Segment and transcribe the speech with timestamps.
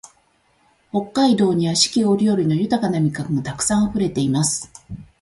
[0.89, 4.71] 北海道には四季折々の豊な味覚がたくさんあふれています